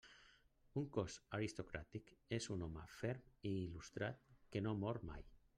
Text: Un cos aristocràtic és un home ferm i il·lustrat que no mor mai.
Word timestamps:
Un 0.79 0.87
cos 0.95 1.17
aristocràtic 1.37 2.09
és 2.39 2.49
un 2.57 2.65
home 2.69 2.89
ferm 3.03 3.31
i 3.53 3.55
il·lustrat 3.69 4.29
que 4.57 4.67
no 4.69 4.79
mor 4.85 5.05
mai. 5.13 5.33